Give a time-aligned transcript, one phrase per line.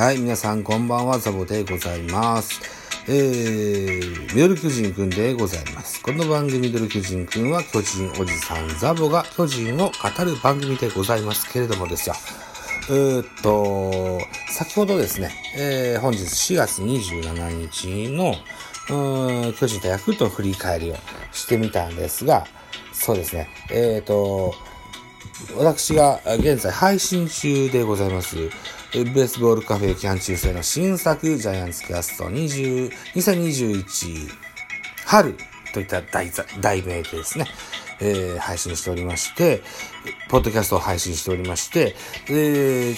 [0.00, 2.62] はい、皆さんこんばんは、ザボでございます。
[3.06, 6.02] えー、ミドル巨人くんでございます。
[6.02, 12.14] この番組ミドル巨人くんは巨人おじさんザボが巨人を語る番組でございますけれどもですよ。
[12.88, 18.36] えーっと、先ほどですね、えー本日4月27日の、
[18.88, 20.96] うん巨人とヤクルトの振り返りを
[21.30, 22.46] してみたんですが、
[22.94, 24.54] そうですね、えーっと、
[25.58, 28.36] 私が現在配信中でございます、
[28.92, 34.28] ベースボールカフェキャン中世の新作ジャイアンツキャスト20 2021
[35.06, 35.36] 春
[35.72, 37.46] といった題ざ題名でですね、
[38.00, 39.62] えー配信しておりまして、
[40.28, 41.94] ポッドキャストを配信しておりまして、
[42.28, 42.96] えー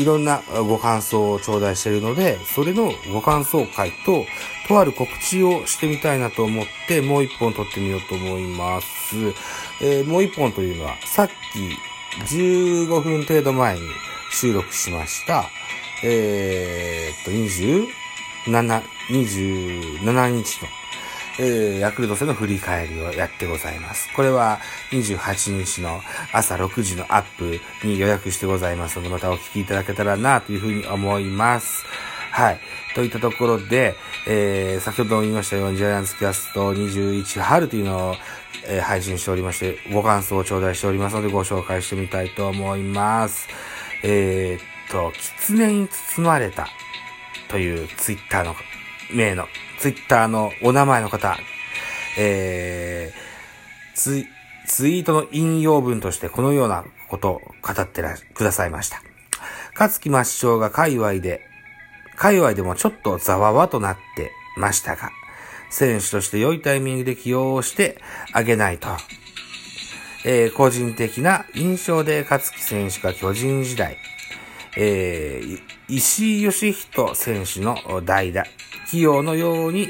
[0.00, 4.26] いろんなご感想を頂戴しているので、それのご感想会と、
[4.68, 8.86] とある告知をしてみたいなと思って、もう一本撮ってみようと思います。
[9.82, 13.80] えーもう一本というのは、さっき15分程度前に
[14.30, 15.44] 収録しました、
[16.04, 20.68] えーっと、27、27日の、
[21.38, 24.08] えーヤクルト戦の振り返りをやってございます。
[24.14, 24.58] これは
[24.90, 26.00] 28日の
[26.32, 31.84] 朝6時のアップに予約してございますので、またお聞きいただけたらなというふうに思います。
[32.30, 32.60] はい。
[32.94, 33.94] といったところで、
[34.26, 38.14] えー、先ほども言いましたように、ジャイアンツキャスト21春というのを、
[38.66, 43.48] えー配信しておりまして、ご感想を頂戴しておりますので、ご紹介してみたいと思います。
[44.02, 45.12] えー、っと、
[45.46, 46.68] 狐に包まれた
[47.48, 48.54] というツイッターの
[49.12, 49.46] 名の、
[49.78, 51.36] ツイッターのお名前の方、
[52.18, 54.26] えー、ツイ、
[54.66, 59.02] ツイートの引用文としてこのようなことを語ってらくださいました。
[59.78, 61.42] 勝木抹消が界隈で、
[62.16, 65.10] 界隈でもちょっとざわわとなってましたが、
[65.70, 68.00] 選手として良いタイミングで起用して
[68.32, 68.88] あげないと。
[70.28, 73.96] えー個人的な印象で勝木選手が巨人時代、
[74.76, 78.44] えー石井義人選手の代打、
[78.90, 79.88] 起用のように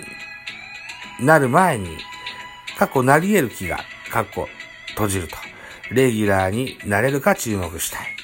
[1.20, 1.96] なる前に、
[2.78, 3.78] 過去なり得る気が、
[4.10, 4.46] 過去
[4.90, 5.36] 閉じると、
[5.90, 8.16] レギュラーになれるか注目したい。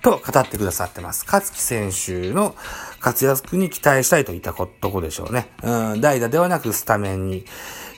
[0.00, 1.26] と語ってくださってます。
[1.26, 2.56] 勝木選手の
[2.98, 5.50] 活躍に期待したいといったことこでしょうね。
[5.62, 7.44] うん、代打ではなくスタメンに、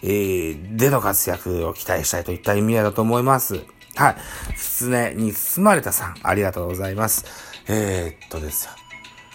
[0.03, 3.63] えー、での活躍を期待したいといった意味合いだと思います。
[3.97, 4.17] はい。
[4.57, 7.25] 狐に包まれたさん、ありがとうございます。
[7.69, 8.73] えー、っとですよ。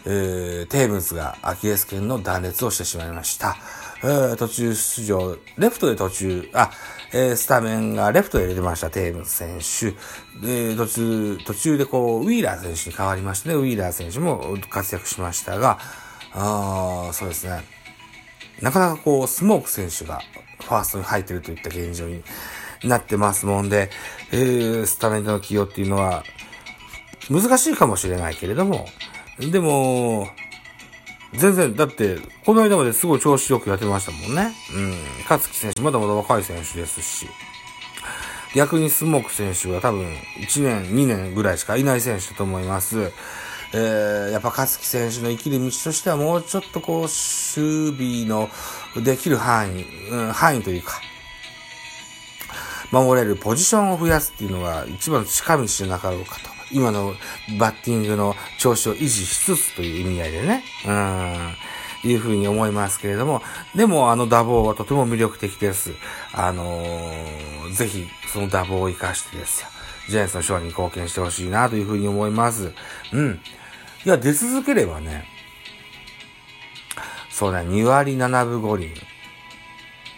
[0.06, 3.58] えー、テーブスがアキレス腱の断裂をしてしまいました。
[4.02, 6.72] えー、途中出場、レフトで途中、あ、
[7.12, 10.46] えー、スタメンがレフトで出てました、テーブス選手。
[10.46, 15.80] で、途中、途中でこう、ウィーラー選手に変わりましてね、ウィーラー選手も活躍しましたが、
[16.34, 17.78] あーそうですね。
[18.62, 20.22] なかなかこう、スモーク選手が
[20.62, 22.24] ファーストに入ってるといった現状に
[22.84, 23.90] なってますもんで、
[24.31, 26.24] えー、スタメンでの起用っていうのは、
[27.30, 28.88] 難しいかもしれないけれども、
[29.40, 30.28] でも、
[31.34, 34.52] 全然、だって、この間まですごい調子よくやってましたもんね。
[34.75, 34.94] うん。
[35.30, 37.28] 勝木選手、まだまだ若い選手ですし。
[38.56, 43.12] 逆にスモーク選手は多分、1年、2年ぐらいしかいない選手だと思います。
[43.74, 48.50] えー、やっぱ勝木選手の生きる道としてはもうちょっとこう、守備の
[49.03, 51.00] できる範囲、うん、範囲というか、
[52.91, 56.50] 守れるポジションを増やすっていうのが一番近道じゃなかろうかと。
[56.72, 57.13] 今の
[57.59, 60.63] バッティングの調子を維持しつつという意味合いでね。
[60.86, 61.56] うん。
[62.01, 63.41] いうふうに思いますけれども。
[63.75, 65.94] でもあの打棒はとても魅力的です。
[66.31, 69.68] あのーぜひその打棒を活かしてですよ。
[70.09, 72.74] ジャイアンツの勝利に貢献してほしいなというふうに思います。
[73.14, 73.40] うん。
[74.06, 75.25] いや、出続ければね。
[77.30, 78.94] そうだ、2割7分5厘。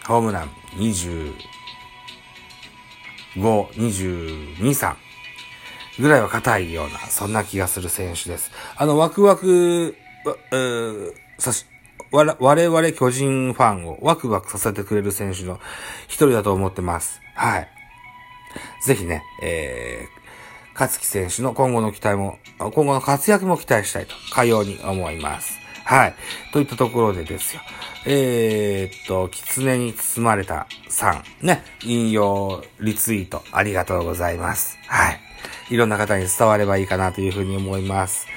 [0.08, 1.34] ホームラン25、
[3.36, 4.96] 22、3
[6.00, 8.52] ぐらいは硬いような、そんな気がする選手です。
[8.76, 11.66] あの、ワクワク、わえさし、
[12.12, 15.60] わら我々巨人ファンをワクワクさせてくれる選手の
[16.08, 17.22] 一人だと思ってます。
[17.36, 17.81] はい。
[18.84, 25.60] ぜひね、えー、勝木選手の今後の期待も、今後の活躍も期待したいと、かように思います。
[25.84, 26.16] はい。
[26.54, 27.62] といったところでですよ。
[28.06, 34.78] えー、っと、狐に包まれたさん、ね、引用、リツイート、ありがとうございます。
[34.88, 35.20] はい。
[35.70, 38.28] いろんな方に伝わればいいかなというふうに思います。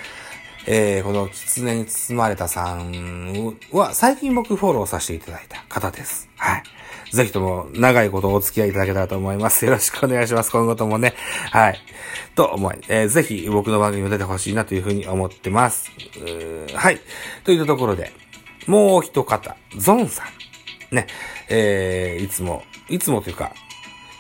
[0.67, 6.29] えー、この狐に包まれたさんは、最近僕フォローさせていただいた方です。
[6.37, 6.63] はい。
[7.15, 9.65] ぜひとも長いことお付き合いいただけたらと思います。
[9.65, 10.51] よろしくお願いします。
[10.51, 11.15] 今後ともね。
[11.53, 11.79] はい。
[12.35, 15.93] と思い、えーぜひ僕の番組にも出てほしいなというふうに思ってます。
[16.75, 16.99] はい。
[17.45, 18.13] といったところで、
[18.67, 20.25] もう一方、ゾンさ
[20.91, 20.95] ん。
[20.95, 21.07] ね。
[21.49, 23.53] えー、いつも、いつもというか、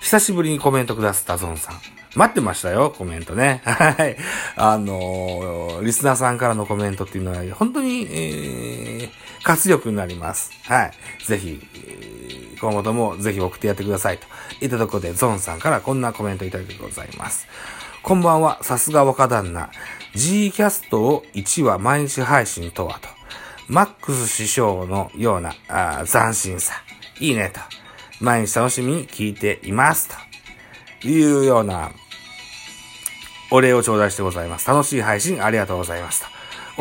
[0.00, 1.80] 久しぶりにコメントくださったゾンさん。
[2.14, 3.60] 待ってましたよ、コメントね。
[3.66, 4.16] はい。
[4.54, 9.10] あのー、リスナーさんからのコメントっていうのは、本当に、えー、
[9.42, 10.52] 活力になります。
[10.64, 10.92] はい。
[11.26, 11.60] ぜひ、
[12.64, 14.26] 今後ともぜひ送ってやってくださいと。
[14.62, 17.46] いたところで、ゾンさんからこんなコメントいただいてございます。
[18.02, 19.68] こんばんは、さすが若旦那。
[20.14, 23.08] G キャストを1話毎日配信とはと。
[23.68, 26.72] マックス師匠のようなあ斬新さ。
[27.20, 27.60] いいねと。
[28.20, 30.08] 毎日楽しみに聞いています。
[31.02, 31.90] というような
[33.50, 34.66] お礼を頂戴してございます。
[34.66, 36.28] 楽しい配信ありがとうございますと。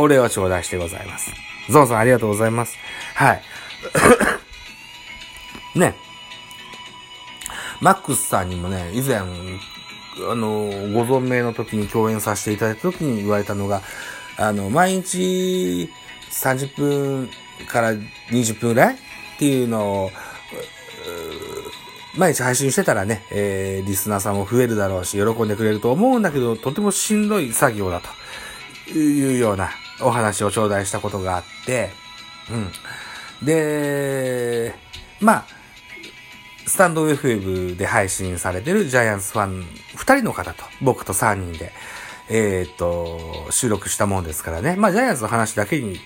[0.01, 1.31] お礼を頂戴してございます。
[1.69, 2.77] ゾンさんありがとうございます。
[3.15, 3.41] はい。
[5.75, 5.95] ね。
[7.81, 9.23] マックスさんにもね、以前、あ
[10.35, 13.81] の、ご存命の時に共演させていただいた時に言われたのが、
[14.37, 15.89] あの、毎日
[16.31, 17.29] 30分
[17.67, 18.97] から20分ぐらいっ
[19.37, 20.11] ていうのを、
[22.15, 28.01] 毎日配信してたらね、えー、リスナーさんも増えるだろうし、喜んでくれると思うんだけど、とてもしんどい作業だ
[28.87, 31.89] というようなお話を頂戴したことがあって、
[32.51, 33.45] うん。
[33.45, 34.75] で、
[35.19, 35.45] まあ、
[36.65, 41.71] スタンド FM で配信されてるジャイアンツファン2人の方と、僕と3人で、
[42.29, 44.75] えっ、と、収録したもんですからね。
[44.77, 45.99] まあ、ジャイアンツの話だけに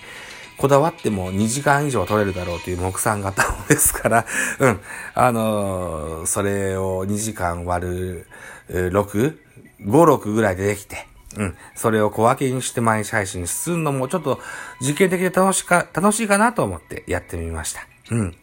[0.57, 4.25] こだわっても2時間以上取れるだろうという目算型ですから、
[4.59, 4.79] うん。
[5.13, 8.27] あのー、それを2時間割る
[8.69, 9.37] 6、
[9.81, 11.07] 5、6ぐらいでできて、
[11.37, 11.57] うん。
[11.75, 14.41] それを小分けにして毎日配信するのもちょっと
[14.81, 17.81] 実験的で楽しか、楽しいかなと思ってやってみました。
[18.09, 18.35] うん。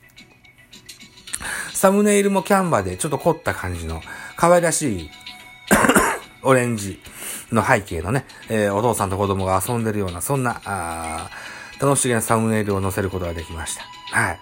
[1.75, 4.01] サムネイルもキャンバでちょっと凝った感じの
[4.37, 5.11] 可愛らしい
[6.43, 7.01] オレンジ
[7.53, 11.31] の背景のね、えー、お父さんと子供が遊んでるような、そんな、あ
[11.81, 13.83] 楽しげなサムネイルを載せることができました。
[14.13, 14.41] はい。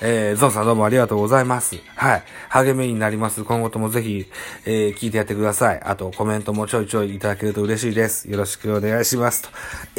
[0.00, 1.76] えー、ゾンさんどうもありがとうございます。
[1.96, 2.22] はい。
[2.50, 3.42] 励みになります。
[3.42, 4.26] 今後ともぜひ、
[4.64, 5.80] えー、聞いてやってください。
[5.82, 8.30] あと、コメントもちょいちょいいただけると嬉しいです。
[8.30, 9.42] よろしくお願いします。
[9.42, 9.50] と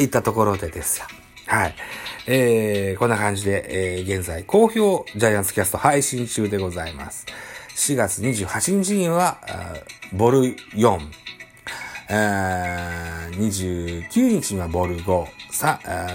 [0.01, 1.05] いったところでですよ。
[1.49, 1.73] はい。
[2.27, 7.25] えー、こんな感じで、えー、現在、好評ジャイアンツキャスト配信中でございます。
[7.75, 9.39] 4月28日には、
[10.13, 10.99] ボル4、
[12.07, 15.25] 29日にはボル5、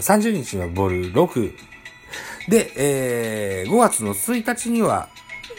[0.01, 1.53] 30日にはボル6、
[2.49, 5.09] で、えー、5月の1日には、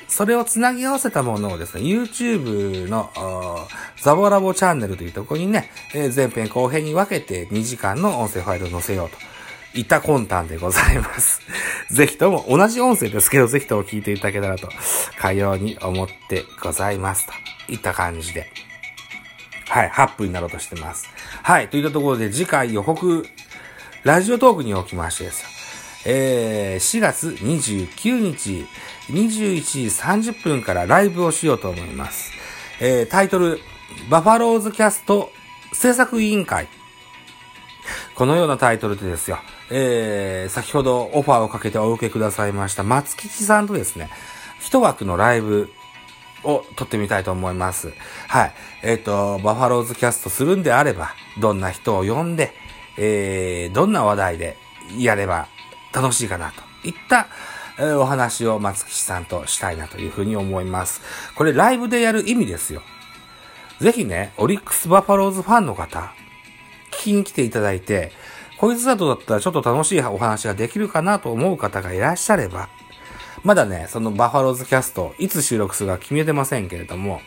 [0.08, 3.10] それをつなぎ合わせたものをですね、YouTube の
[4.02, 9.35] ザボラボチャンネルというところにね、えー、前編後編に分けて2時間の音声ファイルを載せようと。
[9.76, 11.42] いた魂胆でございます。
[11.92, 14.70] ぜひとも、同じ音声ですけど、ぜひとも聞いていただけたらと、
[15.20, 17.28] かように思ってございます。
[17.28, 17.34] と
[17.72, 18.52] いった感じで。
[19.68, 21.10] はい、8分になろうとしてます。
[21.44, 23.28] はい、といったところで次回予告、
[24.04, 25.48] ラジオトークにおきましてですよ。
[26.08, 28.66] えー、4月29日、
[29.10, 29.86] 21時
[30.32, 32.32] 30分からライブをしようと思います。
[32.80, 33.60] えー、タイトル、
[34.10, 35.32] バファローズキャスト
[35.74, 36.68] 制作委員会。
[38.16, 39.40] このようなタイトルでですよ、
[39.70, 44.10] えー、先ほどオファーをかけてお受けくださいました松吉さんとですね、
[44.60, 45.70] 一枠のライブ
[46.44, 47.94] を撮ってみたいと思います。
[48.28, 48.54] はい。
[48.84, 52.54] えっ、ー、と、バファローズキャストするんであれば、どんな人を呼んで、
[52.98, 54.58] えー、どんな話題で
[54.98, 55.48] やれば
[55.94, 57.28] 楽しいかなといった、
[57.78, 61.02] えー、お話を松吉さんとしたいなというふうに思います。
[61.36, 62.82] これライブでやる意味ですよ。
[63.80, 66.14] ぜひね、オリックスバファローズファンの方、
[66.92, 68.12] 聞きに来ていただいて、
[68.66, 72.68] こいつだとだったらちょっと楽しいお話ができるかなと思う方がいらっしゃれば、
[73.44, 77.22] まだね、そのバファローズキャスト、いつ収録するか決めてませんけれども、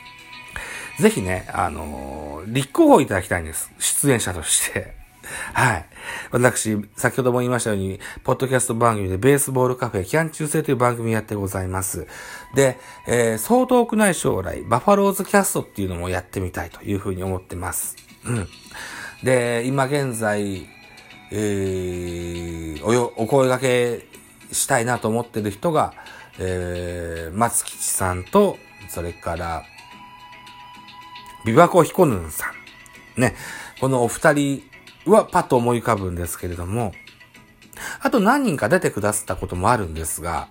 [0.99, 3.71] ぜひね、あのー、立候補いただきたいんです。
[3.79, 4.97] 出演者として。
[5.55, 5.87] はい。
[6.33, 12.09] 私、先ほども言いましたように、ポッドキャスト番組でベースボールカフェキャン中世という番組やってございます。
[12.57, 17.95] で、えー、そう遠くない将来、バファローズキャストっていうのもやってみたいというふうに思ってます。
[18.25, 18.49] うん。
[19.23, 20.78] で、今現在、
[21.31, 24.07] えー、お、お声掛け
[24.53, 25.95] したいなと思ってる人が、
[26.39, 28.57] えー、松吉さんと、
[28.89, 29.65] それから、
[31.45, 32.47] ビバコヒコヌンさ
[33.17, 33.21] ん。
[33.21, 33.35] ね。
[33.81, 34.63] このお二人
[35.07, 36.93] はパッと思い浮かぶんですけれども、
[38.01, 40.49] あと何人か出てくださったこともあるんですが、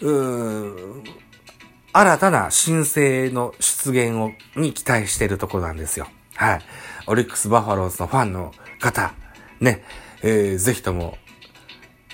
[0.00, 1.04] うーん
[1.92, 6.06] 新たな新星の出現を、に期待しているところなんですよ。
[6.34, 6.60] はい。
[7.06, 9.14] オリックスバファローズのファンの方、
[9.60, 9.82] ね、
[10.22, 11.18] えー、ぜひとも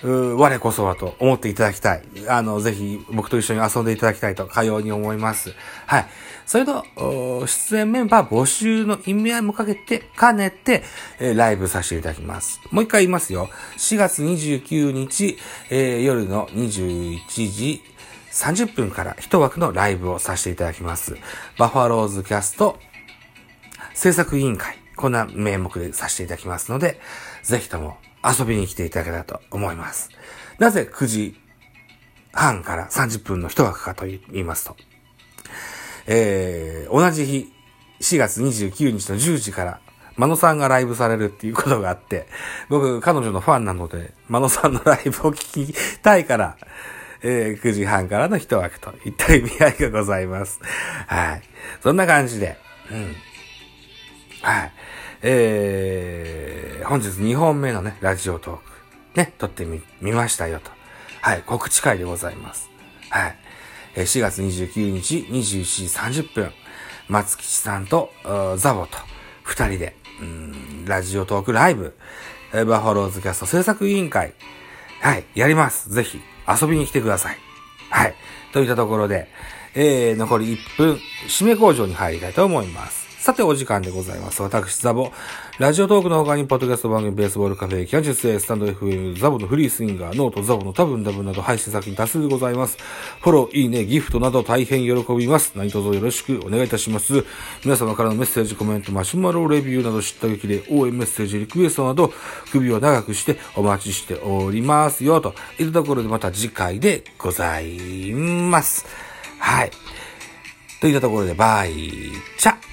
[0.04, 2.02] 我こそはと思っていただきたい。
[2.28, 5.54] あの、ぜひ僕と一緒に遊んでいただきたいと、かように思います。
[5.87, 6.06] はい。
[6.44, 6.84] それと、
[7.46, 10.82] 出演メンバー募集の意味合いもかけて、兼ねて、
[11.20, 12.61] えー、ライブさせていただきます。
[12.72, 13.49] もう一回言いますよ。
[13.76, 15.38] 4月29日、
[15.70, 17.80] えー、夜の21時
[18.32, 21.16] 30分から一枠のライブをさせていただきます。
[21.58, 22.78] バファローズキャスト
[23.94, 26.99] 制作委員会、こんな名目でさせていただきますので、
[27.42, 30.11] ぜひとも遊びに来ていただけたらと思います。
[30.58, 31.37] なぜ9時
[32.32, 34.76] 半から30分の一枠かと言いますと、
[36.06, 37.52] えー、同じ日、
[38.00, 39.80] 4月29日の10時から、
[40.16, 42.26] マノさんがライブされるっていうことがあって、
[42.68, 46.56] 僕、彼女のファンなので、マノさんのライブを聞きたいから、
[47.22, 50.61] えー、9時半からの一枠といった意味合いがございます。
[51.06, 51.42] はい。
[51.82, 52.56] そんな感じで、
[52.90, 53.14] うん。
[54.42, 54.72] はい。
[55.23, 60.71] えー、本日2本目のね、ラジオトーク、ね、撮ってみ、みましたよと。
[61.21, 62.69] はい、告知会でございます。
[63.09, 63.37] はい。
[63.95, 66.52] えー、4月29日21時30分、
[67.09, 68.11] 松吉さんと、
[68.57, 68.99] ザボと
[69.45, 71.97] 二人で、うん、ラジオトークライブ、
[72.52, 74.35] バファローズキャスト制作委員会、
[75.00, 75.91] はい、やります。
[75.91, 77.38] ぜひ、遊びに来てください。
[77.91, 78.14] はい。
[78.52, 79.29] といったところで、
[79.75, 83.01] えー、残り1分、締め工場に入りたいと思います。
[83.23, 84.43] さてお時間でございます。
[84.43, 85.12] 私、ザボ。
[85.61, 92.79] ラジオトークの他に、ポッドキャスト番組、ベースボールカフェ、キャンジュススタンド FM、ザボのフリースインガー、ノート、ザボの多分ダブなど配信先に多数でございます。
[93.21, 95.52] フォロー、いいね、ギフトなど大変喜びます。
[95.55, 97.25] 何卒よろしくお願いいたします。
[97.64, 102.12] 皆様からのメッセージ、コメント、マシュマロレビューなど知った激励、応援メッセージ、リクエストなど、
[102.50, 108.85] 首を長くしてお待ちしておりますよ、といったところでまた次回でございます。
[109.38, 109.71] はい。
[110.81, 112.72] といったところで、バイチャ